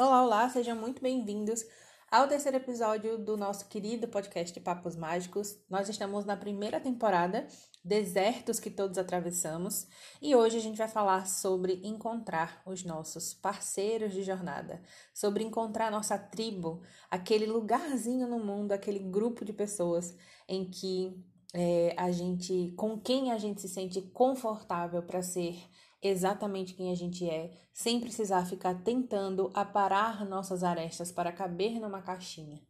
[0.00, 1.64] Olá, olá, sejam muito bem-vindos
[2.08, 5.58] ao terceiro episódio do nosso querido podcast Papos Mágicos.
[5.68, 7.48] Nós estamos na primeira temporada,
[7.84, 9.88] Desertos que Todos Atravessamos,
[10.22, 14.80] e hoje a gente vai falar sobre encontrar os nossos parceiros de jornada,
[15.12, 16.80] sobre encontrar nossa tribo,
[17.10, 21.20] aquele lugarzinho no mundo, aquele grupo de pessoas em que
[21.52, 25.58] é, a gente, com quem a gente se sente confortável para ser
[26.02, 32.02] exatamente quem a gente é, sem precisar ficar tentando aparar nossas arestas para caber numa
[32.02, 32.60] caixinha,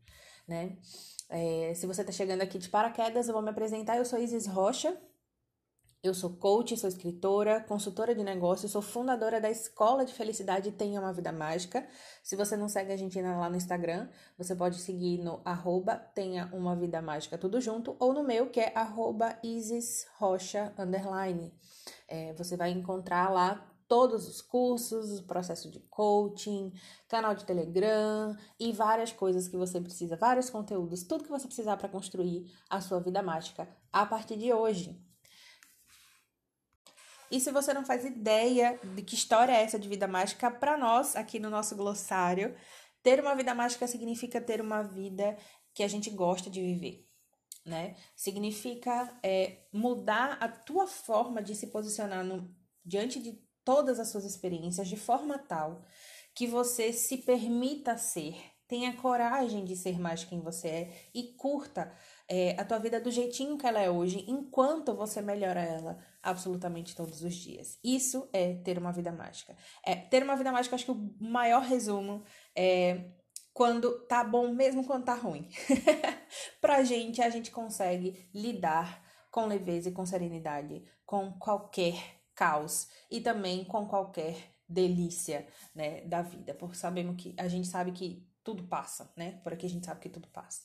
[0.46, 0.76] né?
[1.30, 3.98] É, se você está chegando aqui de paraquedas, eu vou me apresentar.
[3.98, 4.98] Eu sou Isis Rocha,
[6.02, 11.00] eu sou coach, sou escritora, consultora de negócios, sou fundadora da Escola de Felicidade Tenha
[11.00, 11.86] uma Vida Mágica.
[12.22, 16.48] Se você não segue a gente lá no Instagram, você pode seguir no arroba Tenha
[16.52, 21.52] uma Vida Mágica tudo junto, ou no meu, que é arroba Isis Rocha underline.
[22.06, 26.72] É, você vai encontrar lá todos os cursos, o processo de coaching,
[27.08, 31.76] canal de Telegram e várias coisas que você precisa, vários conteúdos, tudo que você precisar
[31.76, 35.07] para construir a sua vida mágica a partir de hoje.
[37.30, 40.76] E se você não faz ideia de que história é essa de vida mágica, para
[40.76, 42.54] nós, aqui no nosso glossário,
[43.02, 45.36] ter uma vida mágica significa ter uma vida
[45.74, 47.06] que a gente gosta de viver.
[47.64, 47.96] Né?
[48.16, 52.50] Significa é, mudar a tua forma de se posicionar no,
[52.84, 55.84] diante de todas as suas experiências de forma tal
[56.34, 58.34] que você se permita ser,
[58.66, 61.92] tenha coragem de ser mais quem você é e curta
[62.28, 66.94] é, a tua vida do jeitinho que ela é hoje, enquanto você melhora ela absolutamente
[66.94, 67.78] todos os dias.
[67.82, 69.56] Isso é ter uma vida mágica.
[69.84, 72.22] É, ter uma vida mágica, acho que o maior resumo
[72.54, 73.12] é
[73.54, 75.48] quando tá bom, mesmo quando tá ruim.
[76.60, 83.20] pra gente, a gente consegue lidar com leveza e com serenidade com qualquer caos e
[83.20, 84.36] também com qualquer
[84.68, 89.40] delícia, né, da vida, porque sabemos que a gente sabe que tudo passa, né?
[89.42, 90.62] Por aqui a gente sabe que tudo passa.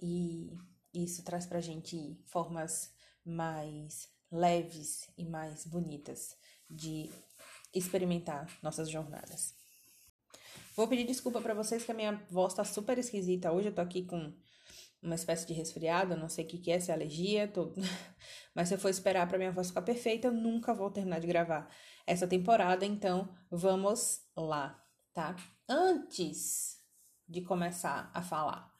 [0.00, 0.56] E
[0.94, 2.92] isso traz pra gente formas
[3.24, 6.36] mais leves e mais bonitas
[6.68, 7.10] de
[7.74, 9.54] experimentar nossas jornadas.
[10.74, 13.52] Vou pedir desculpa para vocês que a minha voz tá super esquisita.
[13.52, 14.32] Hoje eu tô aqui com
[15.02, 17.74] uma espécie de resfriado, não sei o que, que é, se é alergia, tô...
[18.54, 21.26] mas se eu for esperar para minha voz ficar perfeita, eu nunca vou terminar de
[21.26, 21.68] gravar
[22.06, 24.82] essa temporada, então vamos lá,
[25.12, 25.36] tá?
[25.68, 26.78] Antes
[27.28, 28.71] de começar a falar,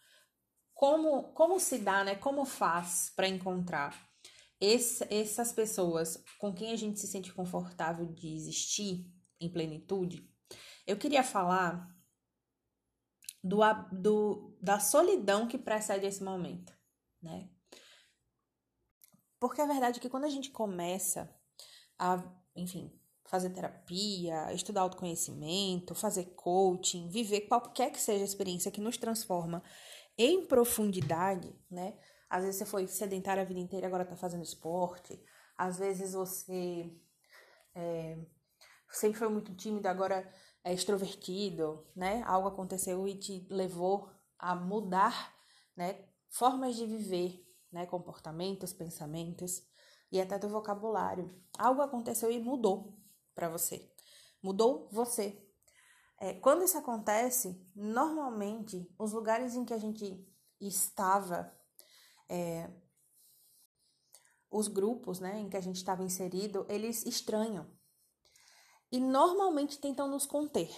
[0.83, 2.17] como, como se dá, né?
[2.17, 3.97] Como faz para encontrar
[4.61, 9.07] esse, essas pessoas com quem a gente se sente confortável de existir
[9.41, 10.29] em plenitude?
[10.85, 11.89] Eu queria falar
[13.45, 13.61] do,
[13.93, 16.77] do, da solidão que precede esse momento,
[17.23, 17.49] né?
[19.39, 21.33] Porque a verdade é que quando a gente começa
[21.97, 22.25] a,
[22.57, 22.93] enfim,
[23.27, 29.63] fazer terapia, estudar autoconhecimento, fazer coaching, viver qualquer que seja a experiência que nos transforma
[30.17, 31.99] em profundidade, né?
[32.29, 35.23] Às vezes você foi sedentário a vida inteira, agora tá fazendo esporte.
[35.57, 36.91] Às vezes você
[37.75, 38.19] é,
[38.91, 40.31] sempre foi muito tímido, agora
[40.65, 42.23] é extrovertido, né?
[42.25, 45.35] Algo aconteceu e te levou a mudar,
[45.77, 46.05] né?
[46.31, 47.87] Formas de viver, né?
[47.87, 49.63] Comportamentos, pensamentos
[50.11, 51.35] e até do vocabulário.
[51.59, 52.99] Algo aconteceu e mudou
[53.35, 53.91] para você.
[54.43, 55.39] Mudou você.
[56.23, 60.25] É, quando isso acontece, normalmente os lugares em que a gente
[60.61, 61.53] estava,
[62.29, 62.71] é,
[64.49, 67.69] os grupos, né, em que a gente estava inserido, eles estranham
[68.93, 70.71] e normalmente tentam nos conter.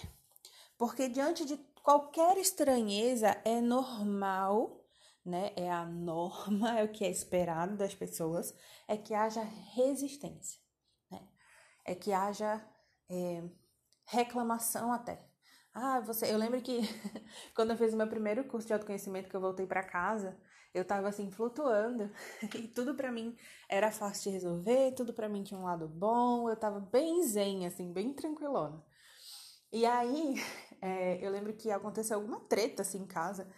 [0.79, 4.83] Porque diante de qualquer estranheza é normal,
[5.23, 5.53] né?
[5.55, 8.51] É a norma, é o que é esperado das pessoas,
[8.87, 10.59] é que haja resistência,
[11.11, 11.29] né?
[11.85, 12.67] É que haja
[13.07, 13.43] é,
[14.05, 15.34] reclamação até.
[15.77, 16.79] Ah, você, eu lembro que
[17.53, 20.37] quando eu fiz o meu primeiro curso de autoconhecimento que eu voltei para casa,
[20.73, 22.09] eu tava assim flutuando
[22.55, 23.35] e tudo para mim
[23.69, 27.65] era fácil de resolver, tudo para mim tinha um lado bom, eu tava bem zen,
[27.67, 28.81] assim, bem tranquilona.
[29.71, 30.35] E aí,
[30.81, 33.49] é, eu lembro que aconteceu alguma treta assim em casa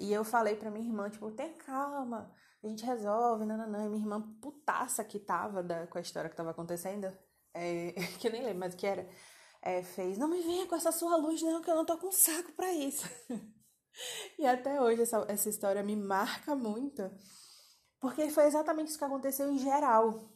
[0.00, 3.86] e eu falei pra minha irmã, tipo, tem calma, a gente resolve, nananã.
[3.86, 7.06] E minha irmã putaça que tava da, com a história que tava acontecendo,
[7.54, 9.08] é, que eu nem lembro mais o que era,
[9.66, 12.12] é, fez, não me venha com essa sua luz não, que eu não tô com
[12.12, 13.04] saco pra isso.
[14.38, 17.10] E até hoje essa, essa história me marca muito,
[17.98, 20.30] porque foi exatamente isso que aconteceu em geral,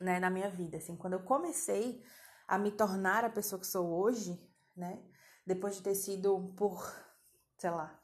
[0.00, 0.76] né, na minha vida.
[0.76, 2.00] Assim, quando eu comecei
[2.46, 4.40] a me tornar a pessoa que sou hoje,
[4.76, 5.04] né,
[5.44, 6.80] depois de ter sido por,
[7.58, 8.00] sei lá,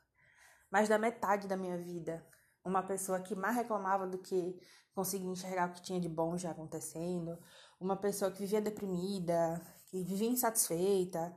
[0.69, 2.27] mais da metade da minha vida,
[2.65, 4.61] uma pessoa que mais reclamava do que
[4.93, 7.39] conseguia enxergar o que tinha de bom já acontecendo,
[7.79, 9.63] uma pessoa que vivia deprimida,
[9.95, 11.37] que vivia insatisfeita,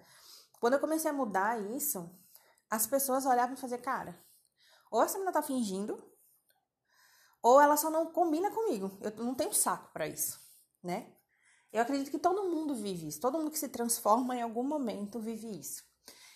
[0.60, 2.10] quando eu comecei a mudar isso,
[2.68, 4.20] as pessoas olhavam e faziam, cara,
[4.90, 6.04] ou essa menina tá fingindo,
[7.40, 8.98] ou ela só não combina comigo.
[9.02, 10.40] Eu não tenho saco para isso,
[10.82, 11.14] né?
[11.72, 15.20] Eu acredito que todo mundo vive isso, todo mundo que se transforma em algum momento
[15.20, 15.84] vive isso.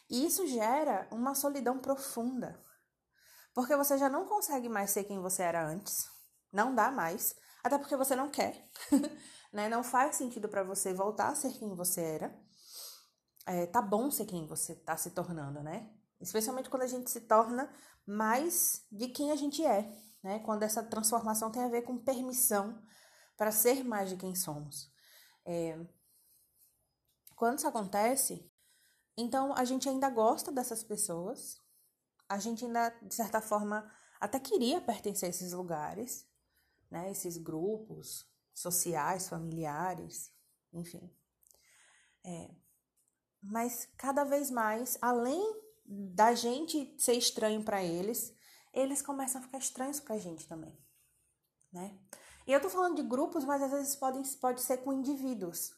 [0.07, 2.63] E isso gera uma solidão profunda.
[3.51, 6.07] Porque você já não consegue mais ser quem você era antes,
[6.51, 8.69] não dá mais, até porque você não quer,
[9.51, 9.67] né?
[9.67, 12.39] Não faz sentido para você voltar a ser quem você era.
[13.45, 15.91] É, tá bom ser quem você tá se tornando, né?
[16.19, 17.71] Especialmente quando a gente se torna
[18.05, 19.91] mais de quem a gente é,
[20.23, 20.39] né?
[20.39, 22.81] Quando essa transformação tem a ver com permissão
[23.35, 24.91] para ser mais de quem somos.
[25.45, 25.77] É...
[27.35, 28.47] Quando isso acontece,
[29.17, 31.59] então a gente ainda gosta dessas pessoas,
[32.29, 36.27] a gente ainda, de certa forma, até queria pertencer a esses lugares,
[36.89, 37.09] né?
[37.11, 40.31] Esses grupos sociais, familiares,
[40.73, 41.13] enfim.
[42.25, 42.49] É...
[43.41, 45.41] Mas cada vez mais, além
[45.85, 48.33] da gente ser estranho para eles,
[48.73, 50.77] eles começam a ficar estranhos pra gente também,
[51.73, 51.99] né?
[52.47, 55.71] E eu tô falando de grupos, mas às vezes pode, pode ser com indivíduos.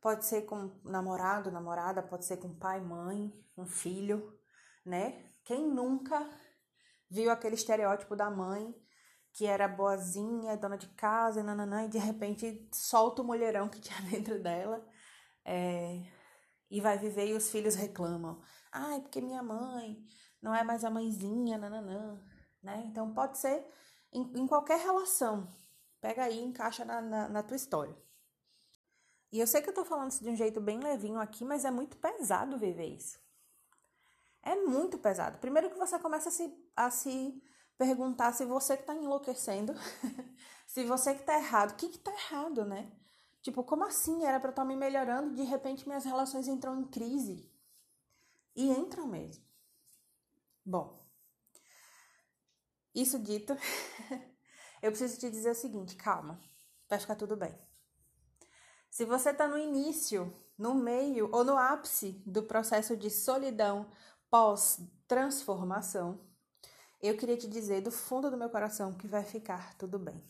[0.00, 4.38] Pode ser com namorado, namorada, pode ser com pai, mãe, um filho,
[4.84, 5.24] né?
[5.44, 6.28] Quem nunca
[7.10, 8.74] viu aquele estereótipo da mãe
[9.38, 14.00] que era boazinha, dona de casa, nananã, e de repente solta o mulherão que tinha
[14.10, 14.84] dentro dela
[15.44, 16.02] é,
[16.68, 18.42] e vai viver e os filhos reclamam.
[18.72, 20.04] Ai, porque minha mãe
[20.42, 22.20] não é mais a mãezinha, nananã,
[22.60, 22.82] né?
[22.86, 23.64] Então pode ser
[24.12, 25.48] em, em qualquer relação.
[26.00, 27.96] Pega aí e encaixa na, na, na, tua história.
[29.30, 31.64] E eu sei que eu tô falando isso de um jeito bem levinho aqui, mas
[31.64, 33.20] é muito pesado viver isso.
[34.42, 35.38] É muito pesado.
[35.38, 37.40] Primeiro que você começa a se, a se
[37.78, 39.72] perguntar se você que tá enlouquecendo,
[40.66, 41.70] se você que tá errado.
[41.70, 42.92] O que que tá errado, né?
[43.40, 44.24] Tipo, como assim?
[44.24, 47.48] Era eu estar tá me melhorando, de repente minhas relações entram em crise.
[48.54, 49.44] E entram mesmo.
[50.66, 51.00] Bom,
[52.94, 53.54] isso dito,
[54.82, 56.40] eu preciso te dizer o seguinte: calma,
[56.88, 57.56] vai ficar tudo bem.
[58.90, 63.88] Se você está no início, no meio ou no ápice do processo de solidão
[64.28, 66.27] pós-transformação,
[67.00, 70.22] eu queria te dizer do fundo do meu coração que vai ficar tudo bem.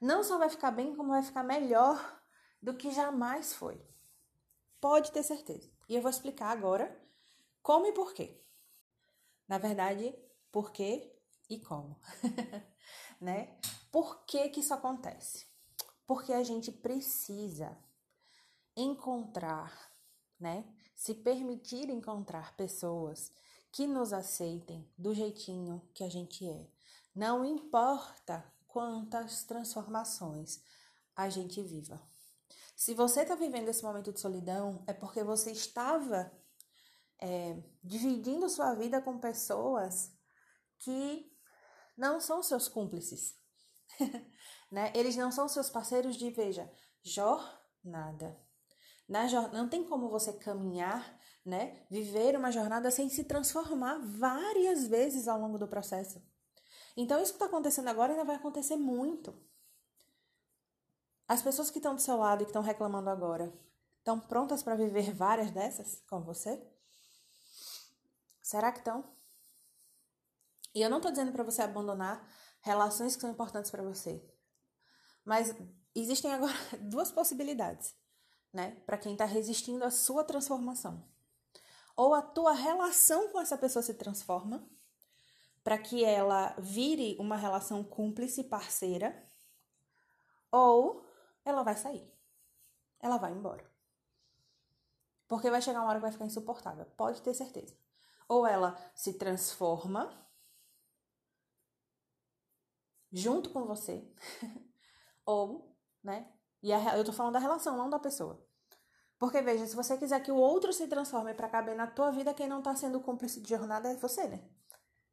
[0.00, 2.22] Não só vai ficar bem, como vai ficar melhor
[2.60, 3.80] do que jamais foi.
[4.80, 5.70] Pode ter certeza.
[5.88, 7.00] E eu vou explicar agora
[7.62, 8.42] como e por quê.
[9.46, 10.14] Na verdade,
[10.50, 11.14] por quê
[11.48, 12.00] e como,
[13.20, 13.58] né?
[13.90, 15.46] Por que que isso acontece?
[16.06, 17.76] Porque a gente precisa
[18.76, 19.72] encontrar,
[20.40, 20.64] né?
[20.96, 23.32] Se permitir encontrar pessoas
[23.72, 26.68] que nos aceitem do jeitinho que a gente é.
[27.14, 30.62] Não importa quantas transformações
[31.16, 32.00] a gente viva.
[32.76, 36.32] Se você está vivendo esse momento de solidão, é porque você estava
[37.18, 40.12] é, dividindo sua vida com pessoas
[40.78, 41.30] que
[41.96, 43.36] não são seus cúmplices.
[44.70, 44.92] né?
[44.94, 46.70] Eles não são seus parceiros de, veja,
[47.02, 48.38] jornada.
[49.08, 49.52] Na jor...
[49.52, 51.84] Não tem como você caminhar, né?
[51.90, 56.22] viver uma jornada sem se transformar várias vezes ao longo do processo.
[56.96, 59.34] Então, isso que está acontecendo agora ainda vai acontecer muito.
[61.26, 63.52] As pessoas que estão do seu lado e que estão reclamando agora,
[63.98, 66.62] estão prontas para viver várias dessas com você?
[68.42, 69.04] Será que estão?
[70.74, 72.26] E eu não tô dizendo para você abandonar
[72.60, 74.22] relações que são importantes para você.
[75.24, 75.54] Mas
[75.94, 77.94] existem agora duas possibilidades,
[78.52, 78.72] né?
[78.86, 81.11] Para quem tá resistindo à sua transformação.
[81.96, 84.66] Ou a tua relação com essa pessoa se transforma,
[85.62, 89.30] para que ela vire uma relação cúmplice, parceira,
[90.50, 91.06] ou
[91.44, 92.10] ela vai sair.
[93.00, 93.64] Ela vai embora.
[95.28, 97.76] Porque vai chegar uma hora que vai ficar insuportável, pode ter certeza.
[98.28, 100.22] Ou ela se transforma
[103.10, 104.10] junto com você,
[105.24, 106.32] ou, né?
[106.62, 108.42] E a, eu tô falando da relação, não da pessoa.
[109.22, 112.34] Porque veja, se você quiser que o outro se transforme para caber na tua vida,
[112.34, 114.42] quem não tá sendo cúmplice de jornada é você, né?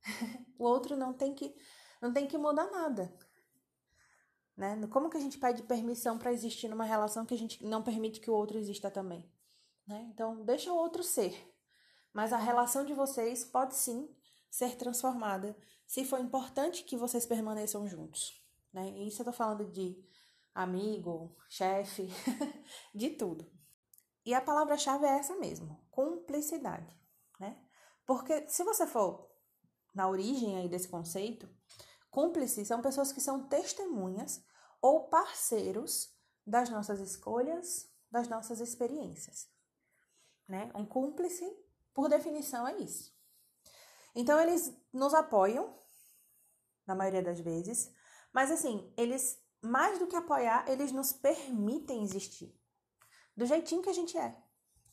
[0.58, 1.56] o outro não tem que
[2.02, 3.16] não tem que mudar nada.
[4.58, 4.88] Né?
[4.88, 8.20] Como que a gente pede permissão para existir numa relação que a gente não permite
[8.20, 9.32] que o outro exista também?
[9.86, 10.10] Né?
[10.12, 11.48] Então, deixa o outro ser.
[12.12, 14.10] Mas a relação de vocês pode sim
[14.50, 18.44] ser transformada se for importante que vocês permaneçam juntos.
[18.74, 18.90] Né?
[18.90, 20.04] E isso eu tô falando de
[20.56, 22.08] amigo, chefe,
[22.92, 23.59] de tudo.
[24.26, 26.98] E a palavra-chave é essa mesmo: cumplicidade.
[27.40, 27.58] Né?
[28.06, 29.30] Porque se você for
[29.94, 31.50] na origem aí desse conceito,
[32.12, 34.44] cúmplices são pessoas que são testemunhas
[34.82, 36.14] ou parceiros
[36.46, 39.48] das nossas escolhas, das nossas experiências.
[40.48, 40.72] né?
[40.74, 41.46] Um cúmplice,
[41.94, 43.16] por definição, é isso.
[44.16, 45.78] Então, eles nos apoiam,
[46.88, 47.94] na maioria das vezes,
[48.34, 52.59] mas assim, eles, mais do que apoiar, eles nos permitem existir
[53.40, 54.36] do jeitinho que a gente é.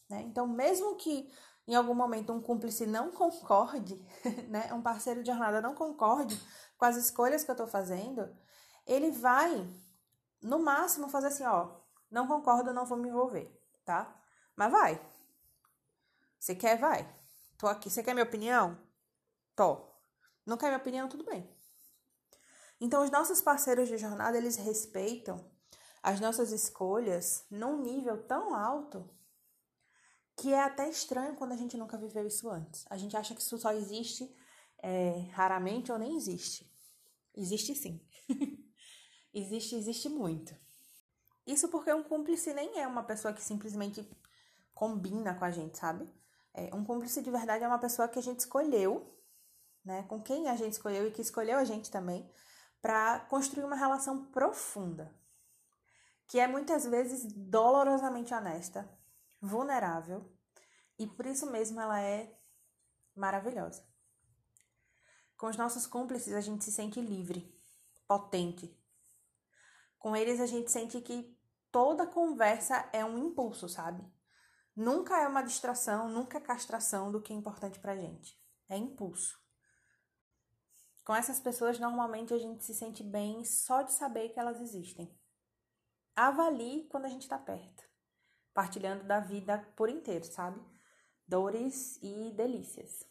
[0.08, 0.22] Né?
[0.22, 1.30] Então, mesmo que
[1.66, 3.96] em algum momento um cúmplice não concorde,
[4.48, 6.40] né, um parceiro de jornada não concorde
[6.78, 8.34] com as escolhas que eu estou fazendo,
[8.86, 9.68] ele vai,
[10.40, 13.50] no máximo, fazer assim, ó, não concordo, não vou me envolver,
[13.84, 14.16] tá?
[14.54, 15.12] Mas vai.
[16.38, 17.12] Você quer, vai.
[17.58, 17.90] Tô aqui.
[17.90, 18.78] Você quer minha opinião?
[19.56, 19.90] Tô.
[20.46, 21.08] Não quer minha opinião?
[21.08, 21.52] Tudo bem.
[22.80, 25.50] Então, os nossos parceiros de jornada, eles respeitam
[26.06, 29.10] as nossas escolhas num nível tão alto
[30.36, 32.84] que é até estranho quando a gente nunca viveu isso antes.
[32.88, 34.32] A gente acha que isso só existe
[34.78, 36.72] é, raramente ou nem existe.
[37.34, 38.00] Existe sim.
[39.34, 40.54] existe, existe muito.
[41.44, 44.08] Isso porque um cúmplice nem é uma pessoa que simplesmente
[44.72, 46.08] combina com a gente, sabe?
[46.54, 49.12] É, um cúmplice de verdade é uma pessoa que a gente escolheu,
[49.84, 50.04] né?
[50.04, 52.30] Com quem a gente escolheu e que escolheu a gente também,
[52.80, 55.12] para construir uma relação profunda,
[56.26, 58.88] que é muitas vezes dolorosamente honesta,
[59.40, 60.30] vulnerável
[60.98, 62.36] e por isso mesmo ela é
[63.14, 63.86] maravilhosa.
[65.36, 67.54] Com os nossos cúmplices a gente se sente livre,
[68.08, 68.74] potente.
[69.98, 71.38] Com eles a gente sente que
[71.70, 74.04] toda conversa é um impulso, sabe?
[74.74, 78.38] Nunca é uma distração, nunca é castração do que é importante pra gente.
[78.68, 79.38] É impulso.
[81.04, 85.16] Com essas pessoas, normalmente a gente se sente bem só de saber que elas existem.
[86.16, 87.86] Avalie quando a gente está perto
[88.56, 90.58] partilhando da vida por inteiro, sabe?
[91.28, 93.06] Dores e delícias.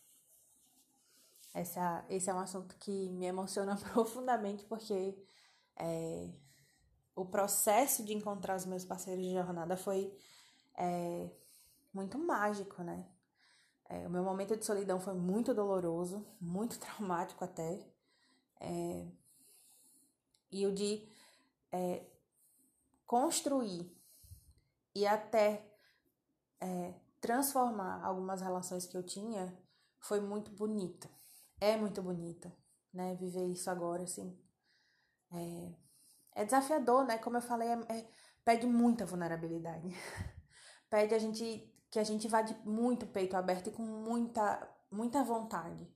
[1.53, 5.15] Essa, esse é um assunto que me emociona profundamente porque
[5.75, 6.33] é,
[7.15, 10.17] o processo de encontrar os meus parceiros de jornada foi
[10.75, 11.29] é,
[11.93, 13.07] muito mágico, né?
[13.87, 17.85] É, o meu momento de solidão foi muito doloroso, muito traumático até.
[18.59, 19.07] É,
[20.51, 21.07] e o de
[21.71, 22.03] é,
[23.05, 23.91] construir
[24.95, 25.65] e até
[26.59, 29.57] é, transformar algumas relações que eu tinha
[29.99, 31.09] foi muito bonito.
[31.59, 32.51] É muito bonito,
[32.93, 33.15] né?
[33.15, 34.37] Viver isso agora, assim.
[35.31, 35.75] É,
[36.35, 37.17] é desafiador, né?
[37.17, 38.09] Como eu falei, é, é,
[38.43, 39.89] pede muita vulnerabilidade.
[40.89, 45.23] pede a gente que a gente vá de muito peito aberto e com muita, muita
[45.23, 45.89] vontade,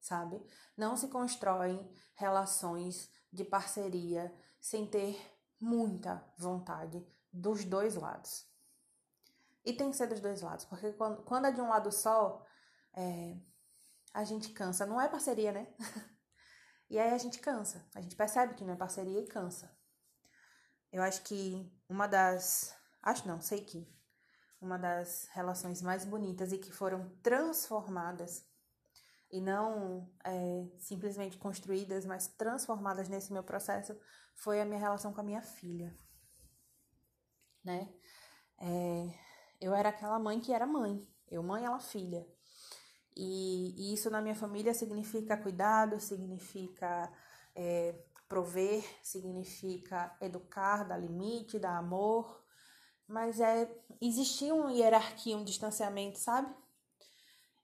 [0.00, 0.40] sabe?
[0.76, 5.20] Não se constroem relações de parceria sem ter
[5.60, 8.48] muita vontade dos dois lados.
[9.64, 12.44] E tem que ser dos dois lados, porque quando, quando é de um lado só,
[12.94, 13.36] é,
[14.12, 14.86] a gente cansa.
[14.86, 15.66] Não é parceria, né?
[16.88, 17.86] e aí a gente cansa.
[17.94, 19.70] A gente percebe que não é parceria e cansa.
[20.90, 22.74] Eu acho que uma das.
[23.02, 23.88] Acho não, sei que.
[24.60, 28.44] Uma das relações mais bonitas e que foram transformadas
[29.30, 33.96] e não é, simplesmente construídas, mas transformadas nesse meu processo
[34.34, 35.94] foi a minha relação com a minha filha
[37.64, 37.88] né?
[38.58, 39.14] É,
[39.60, 42.26] eu era aquela mãe que era mãe, eu mãe, ela filha.
[43.16, 47.12] E, e isso na minha família significa cuidado, significa
[47.54, 47.94] é,
[48.28, 52.42] prover, significa educar, dar limite, dar amor.
[53.06, 53.68] Mas é
[54.00, 56.54] existia uma hierarquia, um distanciamento, sabe?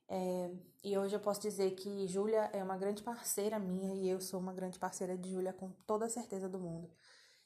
[0.09, 0.51] É,
[0.85, 4.39] e hoje eu posso dizer que Júlia é uma grande parceira minha e eu sou
[4.39, 6.91] uma grande parceira de Júlia com toda a certeza do mundo.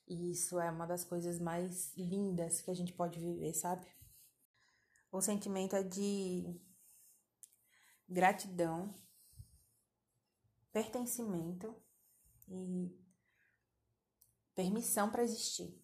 [0.06, 3.86] E isso é uma das coisas mais lindas que a gente pode viver, sabe?
[5.10, 6.60] O sentimento é de
[8.08, 8.92] gratidão,
[10.72, 11.74] pertencimento
[12.48, 12.94] e
[14.54, 15.80] permissão para existir.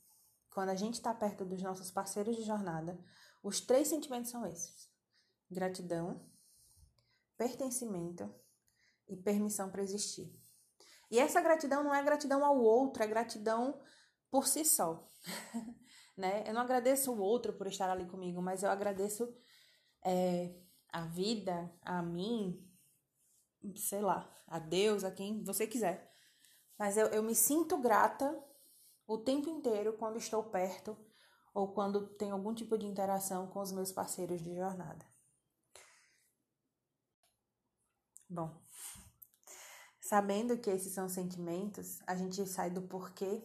[0.51, 2.99] Quando a gente está perto dos nossos parceiros de jornada,
[3.43, 4.91] os três sentimentos são esses:
[5.51, 6.21] gratidão,
[7.37, 8.33] pertencimento
[9.09, 10.33] e permissão para existir.
[11.11, 13.81] E essa gratidão não é gratidão ao outro, é gratidão
[14.31, 15.09] por si só.
[16.17, 16.45] né?
[16.47, 19.33] Eu não agradeço o outro por estar ali comigo, mas eu agradeço
[20.05, 20.55] é,
[20.93, 22.65] a vida, a mim,
[23.77, 26.11] sei lá, a Deus, a quem você quiser.
[26.79, 28.37] Mas eu, eu me sinto grata
[29.07, 30.97] o tempo inteiro quando estou perto
[31.55, 35.07] ou quando tenho algum tipo de interação com os meus parceiros de jornada.
[38.29, 38.61] Bom,
[40.01, 43.43] sabendo que esses são sentimentos, a gente sai do porquê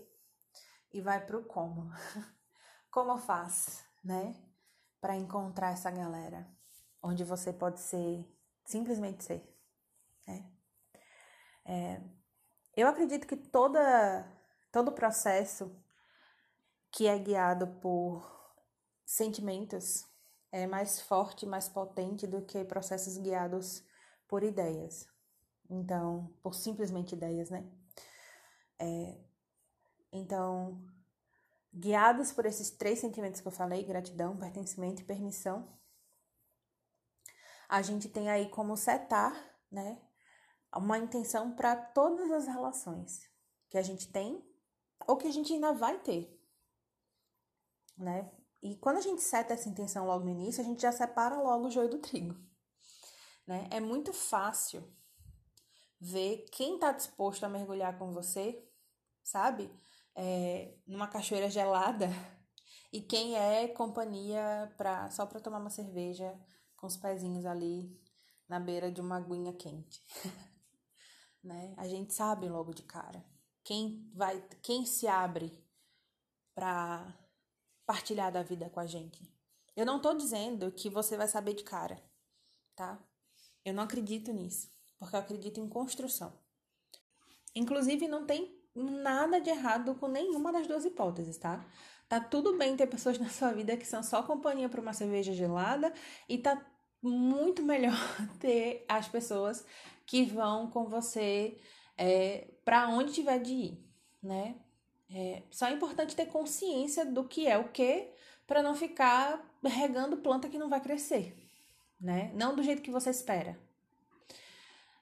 [0.91, 1.91] e vai pro como.
[2.89, 4.35] Como faz, né?
[4.99, 6.45] Para encontrar essa galera
[7.01, 8.27] onde você pode ser,
[8.65, 9.41] simplesmente ser,
[10.27, 10.51] né?
[11.63, 12.01] É,
[12.75, 14.25] eu acredito que toda,
[14.71, 15.73] todo processo
[16.91, 18.29] que é guiado por
[19.05, 20.05] sentimentos
[20.51, 23.83] é mais forte, mais potente do que processos guiados
[24.31, 25.05] por ideias.
[25.69, 27.69] Então, por simplesmente ideias, né?
[28.79, 29.17] É,
[30.09, 30.81] então,
[31.73, 35.77] guiados por esses três sentimentos que eu falei: gratidão, pertencimento e permissão,
[37.67, 39.33] a gente tem aí como setar,
[39.69, 40.01] né?
[40.73, 43.29] Uma intenção para todas as relações
[43.69, 44.41] que a gente tem
[45.05, 46.41] ou que a gente ainda vai ter,
[47.97, 48.31] né?
[48.61, 51.67] E quando a gente seta essa intenção logo no início, a gente já separa logo
[51.67, 52.50] o joio do trigo.
[53.47, 53.67] Né?
[53.71, 54.83] É muito fácil
[55.99, 58.63] ver quem está disposto a mergulhar com você,
[59.23, 59.71] sabe?
[60.15, 62.07] É, numa cachoeira gelada
[62.91, 66.37] e quem é companhia pra, só para tomar uma cerveja
[66.75, 67.97] com os pezinhos ali
[68.49, 70.03] na beira de uma aguinha quente.
[71.43, 71.73] né?
[71.77, 73.23] A gente sabe logo de cara
[73.63, 75.51] quem vai, quem se abre
[76.53, 77.17] para
[77.85, 79.21] partilhar da vida com a gente.
[79.75, 82.01] Eu não tô dizendo que você vai saber de cara,
[82.75, 83.01] tá?
[83.63, 86.33] Eu não acredito nisso, porque eu acredito em construção.
[87.55, 91.65] Inclusive, não tem nada de errado com nenhuma das duas hipóteses, tá?
[92.07, 95.33] Tá tudo bem ter pessoas na sua vida que são só companhia para uma cerveja
[95.33, 95.93] gelada
[96.27, 96.65] e tá
[97.01, 97.97] muito melhor
[98.39, 99.65] ter as pessoas
[100.05, 101.57] que vão com você
[101.97, 103.85] é, para onde tiver de ir,
[104.21, 104.55] né?
[105.13, 108.09] É, só é importante ter consciência do que é o que
[108.47, 111.35] para não ficar regando planta que não vai crescer,
[112.01, 112.31] né?
[112.33, 113.57] Não do jeito que você espera.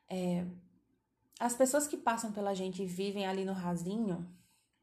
[0.09, 0.45] É,
[1.39, 4.29] as pessoas que passam pela gente e vivem ali no rasinho,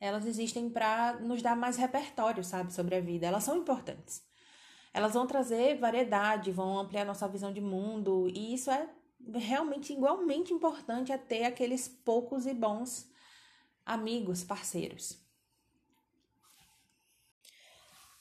[0.01, 3.27] elas existem para nos dar mais repertório, sabe, sobre a vida.
[3.27, 4.25] Elas são importantes.
[4.93, 8.89] Elas vão trazer variedade, vão ampliar nossa visão de mundo, e isso é
[9.35, 13.11] realmente igualmente importante a ter aqueles poucos e bons
[13.85, 15.19] amigos, parceiros.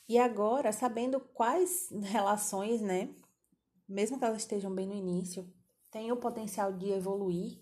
[0.08, 3.10] E agora, sabendo quais relações, né,
[3.88, 5.52] mesmo que elas estejam bem no início,
[5.92, 7.62] têm o potencial de evoluir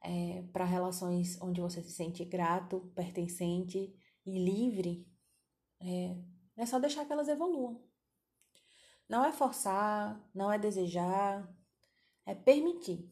[0.00, 3.94] é, para relações onde você se sente grato, pertencente
[4.24, 5.06] e livre,
[5.80, 6.16] é,
[6.56, 7.82] é só deixar que elas evoluam.
[9.08, 11.48] Não é forçar, não é desejar,
[12.26, 13.10] é permitir.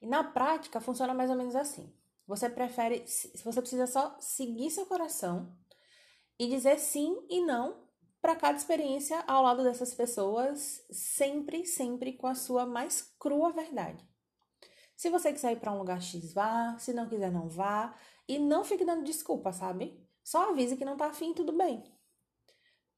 [0.00, 1.94] E na prática funciona mais ou menos assim.
[2.26, 5.56] Você prefere, você precisa só seguir seu coração
[6.38, 7.87] e dizer sim e não
[8.20, 14.06] para cada experiência ao lado dessas pessoas, sempre, sempre com a sua mais crua verdade.
[14.96, 16.76] Se você quiser ir para um lugar X, vá.
[16.78, 17.96] Se não quiser, não vá.
[18.26, 20.04] E não fique dando desculpa, sabe?
[20.24, 21.84] Só avise que não tá afim, tudo bem.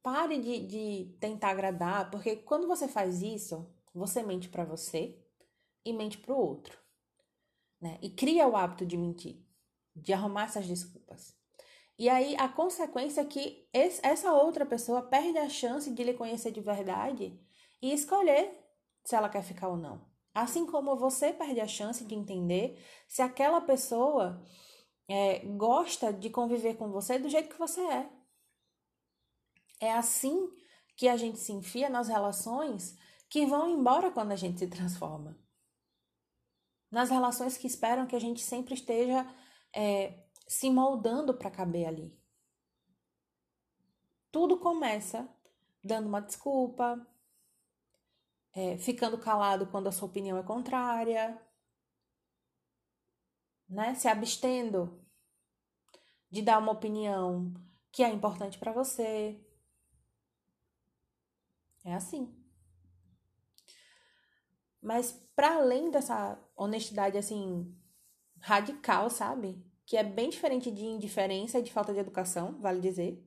[0.02, 5.22] Pare de, de tentar agradar, porque quando você faz isso, você mente para você
[5.84, 6.80] e mente para o outro
[7.80, 7.98] né?
[8.02, 9.42] E cria o hábito de mentir,
[9.96, 11.34] de arrumar essas desculpas.
[12.00, 16.50] E aí a consequência é que essa outra pessoa perde a chance de lhe conhecer
[16.50, 17.38] de verdade
[17.82, 18.58] e escolher
[19.04, 20.00] se ela quer ficar ou não.
[20.34, 24.42] Assim como você perde a chance de entender se aquela pessoa
[25.06, 28.10] é, gosta de conviver com você do jeito que você é.
[29.78, 30.48] É assim
[30.96, 32.96] que a gente se enfia nas relações
[33.28, 35.38] que vão embora quando a gente se transforma
[36.90, 39.24] nas relações que esperam que a gente sempre esteja
[39.74, 40.18] é,
[40.50, 42.20] se moldando para caber ali.
[44.32, 45.32] Tudo começa
[45.82, 47.06] dando uma desculpa,
[48.52, 51.40] é, ficando calado quando a sua opinião é contrária,
[53.68, 53.94] né?
[53.94, 55.00] Se abstendo
[56.28, 57.54] de dar uma opinião
[57.92, 59.40] que é importante para você.
[61.84, 62.36] É assim.
[64.82, 67.72] Mas para além dessa honestidade assim
[68.40, 69.69] radical, sabe?
[69.90, 73.20] Que é bem diferente de indiferença e de falta de educação, vale dizer.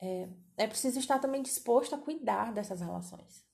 [0.00, 3.46] É, é preciso estar também disposto a cuidar dessas relações.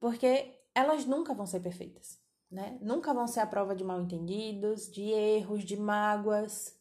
[0.00, 2.18] Porque elas nunca vão ser perfeitas,
[2.50, 2.76] né?
[2.82, 6.76] Nunca vão ser a prova de mal entendidos, de erros, de mágoas.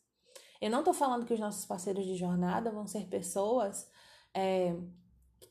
[0.59, 3.87] Eu não tô falando que os nossos parceiros de jornada vão ser pessoas
[4.33, 4.75] é,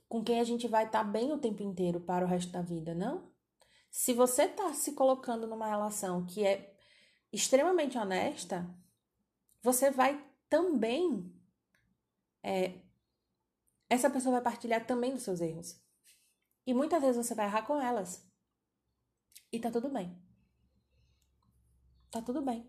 [0.09, 2.61] com quem a gente vai estar tá bem o tempo inteiro para o resto da
[2.61, 3.31] vida, não?
[3.89, 6.76] Se você está se colocando numa relação que é
[7.37, 8.68] extremamente honesta,
[9.62, 11.33] você vai também.
[12.42, 12.81] É,
[13.88, 15.81] essa pessoa vai partilhar também dos seus erros.
[16.66, 18.25] E muitas vezes você vai errar com elas.
[19.53, 20.16] E tá tudo bem.
[22.11, 22.68] Tá tudo bem.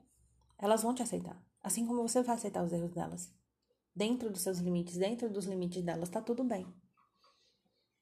[0.58, 1.42] Elas vão te aceitar.
[1.62, 3.34] Assim como você vai aceitar os erros delas.
[3.96, 6.72] Dentro dos seus limites, dentro dos limites delas, tá tudo bem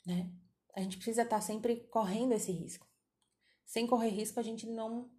[0.05, 0.31] né?
[0.75, 2.87] A gente precisa estar sempre correndo esse risco.
[3.65, 5.09] Sem correr risco, a gente não.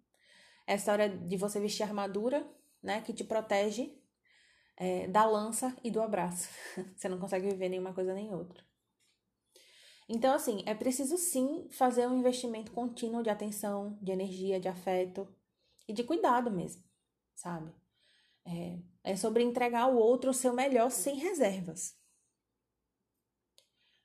[0.67, 2.45] Essa hora de você vestir armadura,
[2.83, 3.97] né, que te protege,
[4.75, 6.49] é, da lança e do abraço.
[6.95, 8.63] Você não consegue viver nenhuma coisa nem outra.
[10.07, 15.27] Então, assim, é preciso sim fazer um investimento contínuo de atenção, de energia, de afeto
[15.87, 16.83] e de cuidado mesmo,
[17.35, 17.73] sabe?
[18.45, 21.97] É, é sobre entregar ao outro o seu melhor sem reservas.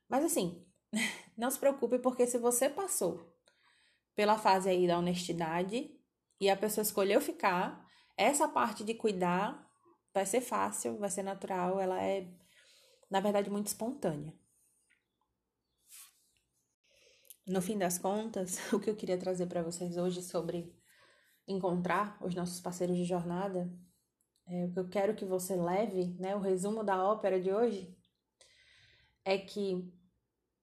[0.09, 0.65] Mas assim,
[1.37, 3.33] não se preocupe, porque se você passou
[4.13, 5.89] pela fase aí da honestidade
[6.43, 9.65] e a pessoa escolheu ficar, essa parte de cuidar
[10.13, 12.27] vai ser fácil, vai ser natural, ela é,
[13.09, 14.33] na verdade, muito espontânea.
[17.47, 20.75] No fim das contas, o que eu queria trazer para vocês hoje sobre
[21.47, 23.71] encontrar os nossos parceiros de jornada,
[24.45, 27.97] é, o que eu quero que você leve, né, o resumo da ópera de hoje,
[29.23, 29.89] é que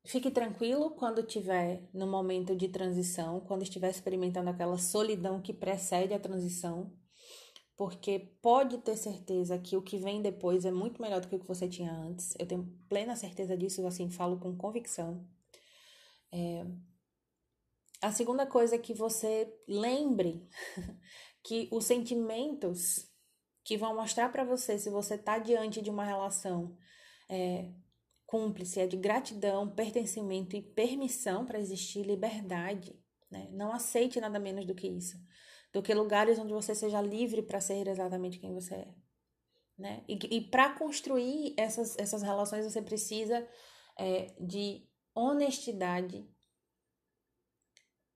[0.05, 6.15] fique tranquilo quando estiver no momento de transição, quando estiver experimentando aquela solidão que precede
[6.15, 6.93] a transição,
[7.77, 11.41] porque pode ter certeza que o que vem depois é muito melhor do que o
[11.41, 12.35] que você tinha antes.
[12.39, 15.27] Eu tenho plena certeza disso, assim, falo com convicção.
[16.33, 16.67] É...
[18.03, 20.49] A segunda coisa é que você lembre
[21.45, 23.11] que os sentimentos
[23.65, 26.77] que vão mostrar para você se você está diante de uma relação
[27.29, 27.71] é,
[28.31, 32.97] cúmplice é de gratidão, pertencimento e permissão para existir liberdade.
[33.29, 33.49] Né?
[33.51, 35.21] Não aceite nada menos do que isso,
[35.73, 38.95] do que lugares onde você seja livre para ser exatamente quem você é.
[39.77, 40.05] Né?
[40.09, 43.45] E, e para construir essas, essas relações você precisa
[43.99, 46.25] é, de honestidade,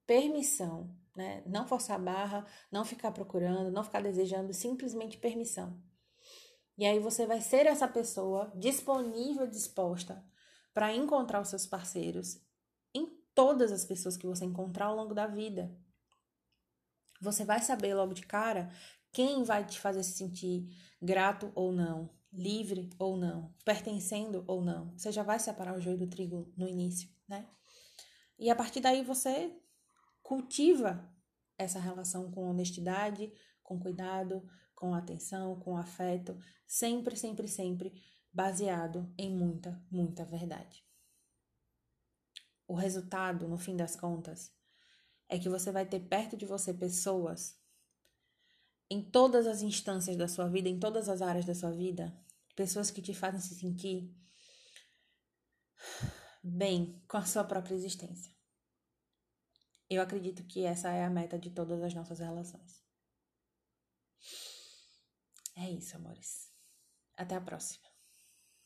[0.07, 1.42] permissão, né?
[1.44, 5.83] Não forçar a barra, não ficar procurando, não ficar desejando, simplesmente permissão.
[6.77, 10.25] E aí você vai ser essa pessoa disponível, disposta
[10.73, 12.41] para encontrar os seus parceiros
[12.93, 15.77] em todas as pessoas que você encontrar ao longo da vida.
[17.21, 18.71] Você vai saber logo de cara
[19.13, 20.69] quem vai te fazer se sentir
[21.01, 24.93] grato ou não, livre ou não, pertencendo ou não.
[24.99, 27.49] Você já vai separar o joio do trigo no início, né?
[28.37, 29.57] E a partir daí você
[30.21, 31.09] cultiva
[31.57, 33.33] essa relação com honestidade,
[33.63, 37.93] com cuidado, com atenção, com afeto, sempre, sempre, sempre
[38.33, 40.85] baseado em muita, muita verdade.
[42.67, 44.53] O resultado, no fim das contas,
[45.29, 47.59] é que você vai ter perto de você pessoas
[48.91, 52.17] em todas as instâncias da sua vida, em todas as áreas da sua vida,
[52.55, 54.15] pessoas que te fazem se sentir
[56.43, 58.33] bem com a sua própria existência.
[59.89, 62.84] Eu acredito que essa é a meta de todas as nossas relações.
[65.57, 66.53] É isso, amores.
[67.17, 67.84] Até a próxima.